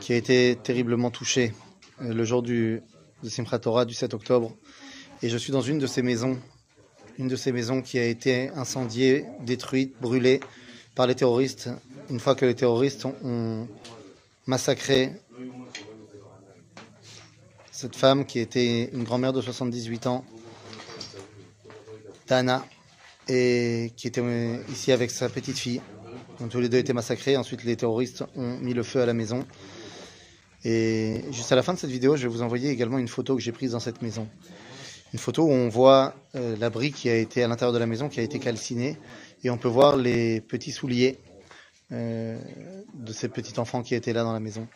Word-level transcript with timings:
Qui 0.00 0.12
a 0.12 0.16
été 0.16 0.56
terriblement 0.62 1.10
touché 1.10 1.52
euh, 2.02 2.14
le 2.14 2.24
jour 2.24 2.40
du, 2.40 2.80
de 3.24 3.84
du 3.84 3.94
7 3.94 4.14
octobre. 4.14 4.56
Et 5.22 5.28
je 5.28 5.36
suis 5.36 5.50
dans 5.50 5.60
une 5.60 5.80
de 5.80 5.88
ces 5.88 6.02
maisons, 6.02 6.38
une 7.18 7.26
de 7.26 7.34
ces 7.34 7.50
maisons 7.50 7.82
qui 7.82 7.98
a 7.98 8.04
été 8.04 8.50
incendiée, 8.50 9.24
détruite, 9.40 9.96
brûlée 10.00 10.38
par 10.94 11.08
les 11.08 11.16
terroristes, 11.16 11.68
une 12.10 12.20
fois 12.20 12.36
que 12.36 12.46
les 12.46 12.54
terroristes 12.54 13.06
ont, 13.06 13.14
ont 13.24 13.68
massacré 14.46 15.14
cette 17.72 17.96
femme 17.96 18.24
qui 18.24 18.38
était 18.38 18.88
une 18.92 19.02
grand-mère 19.02 19.32
de 19.32 19.40
78 19.40 20.06
ans, 20.06 20.24
Tana, 22.26 22.64
et 23.26 23.92
qui 23.96 24.06
était 24.06 24.20
euh, 24.20 24.62
ici 24.70 24.92
avec 24.92 25.10
sa 25.10 25.28
petite 25.28 25.58
fille. 25.58 25.80
Tous 26.48 26.60
les 26.60 26.68
deux 26.68 26.78
étaient 26.78 26.92
massacrés. 26.92 27.36
Ensuite, 27.36 27.64
les 27.64 27.76
terroristes 27.76 28.24
ont 28.36 28.58
mis 28.58 28.72
le 28.74 28.82
feu 28.82 29.02
à 29.02 29.06
la 29.06 29.14
maison. 29.14 29.46
Et 30.64 31.22
juste 31.30 31.52
à 31.52 31.56
la 31.56 31.62
fin 31.62 31.74
de 31.74 31.78
cette 31.78 31.90
vidéo, 31.90 32.16
je 32.16 32.22
vais 32.22 32.28
vous 32.28 32.42
envoyer 32.42 32.70
également 32.70 32.98
une 32.98 33.08
photo 33.08 33.34
que 33.34 33.42
j'ai 33.42 33.52
prise 33.52 33.72
dans 33.72 33.80
cette 33.80 34.02
maison. 34.02 34.28
Une 35.12 35.18
photo 35.18 35.44
où 35.44 35.50
on 35.50 35.68
voit 35.68 36.14
euh, 36.34 36.56
l'abri 36.58 36.92
qui 36.92 37.08
a 37.08 37.16
été 37.16 37.42
à 37.42 37.48
l'intérieur 37.48 37.72
de 37.72 37.78
la 37.78 37.86
maison, 37.86 38.08
qui 38.08 38.20
a 38.20 38.22
été 38.22 38.38
calciné. 38.38 38.96
Et 39.42 39.50
on 39.50 39.58
peut 39.58 39.68
voir 39.68 39.96
les 39.96 40.40
petits 40.40 40.72
souliers 40.72 41.18
euh, 41.92 42.38
de 42.94 43.12
ces 43.12 43.28
petits 43.28 43.58
enfants 43.58 43.82
qui 43.82 43.94
étaient 43.94 44.12
là 44.12 44.22
dans 44.22 44.32
la 44.32 44.40
maison. 44.40 44.68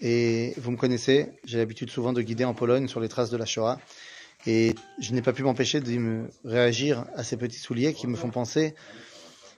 Et 0.00 0.54
vous 0.58 0.70
me 0.70 0.76
connaissez, 0.76 1.30
j'ai 1.44 1.58
l'habitude 1.58 1.90
souvent 1.90 2.12
de 2.12 2.20
guider 2.20 2.44
en 2.44 2.54
Pologne 2.54 2.88
sur 2.88 3.00
les 3.00 3.08
traces 3.08 3.30
de 3.30 3.36
la 3.36 3.46
Shoah. 3.46 3.78
Et 4.46 4.74
je 5.00 5.12
n'ai 5.12 5.22
pas 5.22 5.32
pu 5.32 5.42
m'empêcher 5.42 5.80
de 5.80 5.90
me 5.96 6.28
réagir 6.44 7.06
à 7.16 7.22
ces 7.22 7.36
petits 7.36 7.58
souliers 7.58 7.94
qui 7.94 8.06
me 8.06 8.16
font 8.16 8.30
penser, 8.30 8.74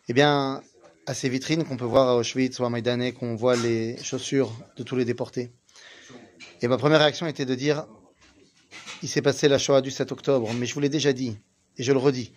eh 0.08 0.12
bien, 0.12 0.62
à 1.06 1.14
ces 1.14 1.28
vitrines 1.28 1.64
qu'on 1.64 1.76
peut 1.76 1.84
voir 1.84 2.08
à 2.08 2.16
Auschwitz 2.16 2.58
ou 2.58 2.64
à 2.64 2.70
Maïdané, 2.70 3.12
qu'on 3.12 3.36
voit 3.36 3.56
les 3.56 3.96
chaussures 4.02 4.52
de 4.76 4.82
tous 4.82 4.96
les 4.96 5.04
déportés. 5.04 5.52
Et 6.62 6.68
ma 6.68 6.78
première 6.78 6.98
réaction 6.98 7.26
était 7.26 7.44
de 7.44 7.54
dire, 7.54 7.86
il 9.02 9.08
s'est 9.08 9.22
passé 9.22 9.48
la 9.48 9.58
Shoah 9.58 9.82
du 9.82 9.90
7 9.90 10.10
octobre, 10.12 10.52
mais 10.54 10.66
je 10.66 10.74
vous 10.74 10.80
l'ai 10.80 10.88
déjà 10.88 11.12
dit, 11.12 11.38
et 11.78 11.82
je 11.82 11.92
le 11.92 11.98
redis. 11.98 12.32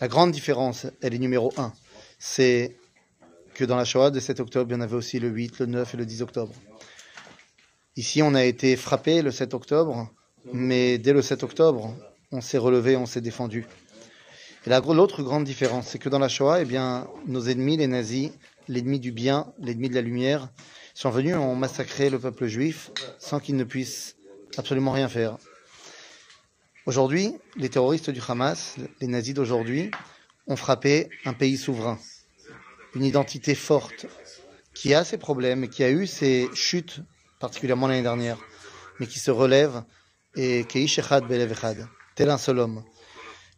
La 0.00 0.08
grande 0.08 0.32
différence, 0.32 0.86
elle 1.00 1.14
est 1.14 1.18
numéro 1.18 1.52
un. 1.56 1.72
C'est 2.18 2.76
que 3.54 3.64
dans 3.64 3.76
la 3.76 3.84
Shoah 3.84 4.10
de 4.10 4.20
7 4.20 4.40
octobre, 4.40 4.70
il 4.70 4.74
y 4.74 4.76
en 4.76 4.80
avait 4.80 4.96
aussi 4.96 5.18
le 5.20 5.28
8, 5.28 5.60
le 5.60 5.66
9 5.66 5.94
et 5.94 5.96
le 5.96 6.06
10 6.06 6.22
octobre. 6.22 6.52
Ici, 7.96 8.20
on 8.20 8.34
a 8.34 8.44
été 8.44 8.76
frappé 8.76 9.22
le 9.22 9.30
7 9.30 9.54
octobre, 9.54 10.10
mais 10.52 10.98
dès 10.98 11.12
le 11.12 11.22
7 11.22 11.42
octobre, 11.44 11.94
on 12.32 12.40
s'est 12.40 12.58
relevé, 12.58 12.96
on 12.96 13.06
s'est 13.06 13.20
défendu. 13.20 13.66
Et 14.66 14.70
l'autre 14.70 15.22
grande 15.22 15.44
différence, 15.44 15.86
c'est 15.86 16.00
que 16.00 16.08
dans 16.08 16.18
la 16.18 16.28
Shoah, 16.28 16.60
eh 16.60 16.78
nos 17.28 17.48
ennemis, 17.48 17.76
les 17.76 17.86
nazis, 17.86 18.32
l'ennemi 18.66 18.98
du 18.98 19.12
bien, 19.12 19.46
l'ennemi 19.60 19.88
de 19.88 19.94
la 19.94 20.00
lumière, 20.00 20.48
sont 20.92 21.10
venus, 21.10 21.36
ont 21.36 21.54
massacré 21.54 22.10
le 22.10 22.18
peuple 22.18 22.48
juif 22.48 22.90
sans 23.20 23.38
qu'ils 23.38 23.54
ne 23.54 23.62
puissent 23.62 24.16
absolument 24.56 24.90
rien 24.90 25.08
faire. 25.08 25.38
Aujourd'hui, 26.84 27.36
les 27.56 27.68
terroristes 27.68 28.10
du 28.10 28.20
Hamas, 28.26 28.74
les 29.00 29.06
nazis 29.06 29.34
d'aujourd'hui, 29.34 29.92
ont 30.48 30.56
frappé 30.56 31.10
un 31.24 31.32
pays 31.32 31.58
souverain, 31.58 32.00
une 32.96 33.04
identité 33.04 33.54
forte, 33.54 34.06
qui 34.74 34.94
a 34.94 35.04
ses 35.04 35.16
problèmes 35.16 35.62
et 35.62 35.68
qui 35.68 35.84
a 35.84 35.90
eu 35.90 36.08
ses 36.08 36.48
chutes, 36.54 37.02
particulièrement 37.38 37.86
l'année 37.86 38.02
dernière, 38.02 38.38
mais 38.98 39.06
qui 39.06 39.20
se 39.20 39.30
relève 39.30 39.84
et 40.34 40.64
Keish 40.64 40.98
Echad, 40.98 41.24
tel 42.16 42.30
un 42.30 42.38
seul 42.38 42.58
homme. 42.58 42.82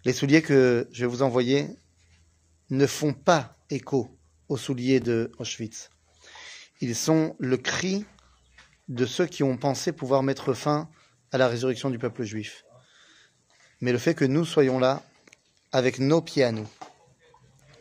Les 0.08 0.14
souliers 0.14 0.40
que 0.40 0.88
je 0.90 1.02
vais 1.02 1.06
vous 1.06 1.20
envoyer 1.20 1.68
ne 2.70 2.86
font 2.86 3.12
pas 3.12 3.58
écho 3.68 4.08
aux 4.48 4.56
souliers 4.56 5.00
de 5.00 5.30
Auschwitz. 5.36 5.90
Ils 6.80 6.96
sont 6.96 7.36
le 7.38 7.58
cri 7.58 8.06
de 8.88 9.04
ceux 9.04 9.26
qui 9.26 9.42
ont 9.42 9.58
pensé 9.58 9.92
pouvoir 9.92 10.22
mettre 10.22 10.54
fin 10.54 10.88
à 11.30 11.36
la 11.36 11.46
résurrection 11.46 11.90
du 11.90 11.98
peuple 11.98 12.22
juif. 12.22 12.64
Mais 13.82 13.92
le 13.92 13.98
fait 13.98 14.14
que 14.14 14.24
nous 14.24 14.46
soyons 14.46 14.78
là, 14.78 15.02
avec 15.72 15.98
nos 15.98 16.22
pieds 16.22 16.44
à 16.44 16.52
nous, 16.52 16.68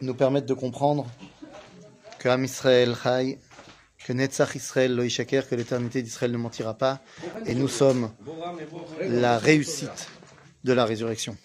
nous 0.01 0.13
permettent 0.13 0.47
de 0.47 0.53
comprendre 0.53 1.09
que 2.19 2.27
Am 2.27 2.43
Israël 2.43 2.93
Chai, 3.01 3.39
que 4.05 4.11
Netzach 4.11 4.53
Israël 4.53 4.93
lo 4.93 5.03
que 5.03 5.55
l'éternité 5.55 6.01
d'Israël 6.01 6.33
ne 6.33 6.37
mentira 6.37 6.73
pas, 6.73 6.99
et 7.45 7.55
nous 7.55 7.69
sommes 7.69 8.11
la 8.99 9.37
réussite 9.37 10.09
de 10.67 10.73
la 10.73 10.85
résurrection. 10.85 11.35